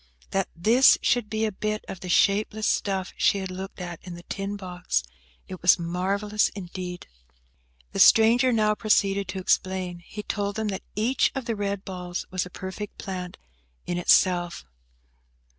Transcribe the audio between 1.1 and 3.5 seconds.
be a bit of the shapeless stuff she